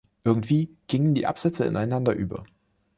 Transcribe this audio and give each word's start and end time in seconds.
Irgendwie 0.23 0.67
gingen 0.87 1.13
die 1.13 1.27
Absätze 1.27 1.63
ineinander 1.63 2.13
über. 2.13 2.43